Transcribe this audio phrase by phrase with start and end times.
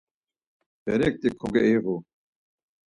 [0.85, 1.95] Berek ti kogeiğu.